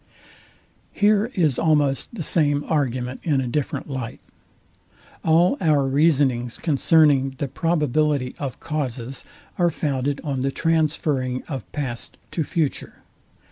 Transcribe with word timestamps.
Here 0.93 1.29
is 1.35 1.59
almost 1.59 2.15
the 2.15 2.23
same 2.23 2.63
argument 2.67 3.21
in 3.23 3.39
a 3.39 3.45
different 3.45 3.87
light. 3.87 4.19
All 5.23 5.57
our 5.61 5.85
reasonings 5.87 6.57
concerning 6.57 7.35
the 7.37 7.47
probability 7.47 8.33
of 8.39 8.59
causes 8.59 9.23
are 9.59 9.69
founded 9.69 10.19
on 10.23 10.39
the 10.41 10.49
transferring 10.49 11.43
of 11.43 11.71
past 11.71 12.17
to 12.31 12.43
future. 12.43 13.03